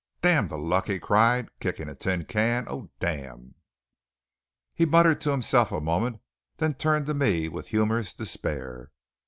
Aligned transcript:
"Damn 0.23 0.47
the 0.47 0.57
luck!" 0.57 0.87
he 0.87 0.97
cried, 0.97 1.49
kicking 1.59 1.87
a 1.87 1.93
tin 1.93 2.25
can. 2.25 2.65
"Oh, 2.67 2.89
damn!" 2.99 3.53
He 4.73 4.83
muttered 4.83 5.21
to 5.21 5.29
himself 5.29 5.71
a 5.71 5.79
moment, 5.79 6.19
then 6.57 6.73
turned 6.73 7.05
to 7.05 7.13
me 7.13 7.47
with 7.49 7.67
humorous 7.67 8.15
despair. 8.15 8.89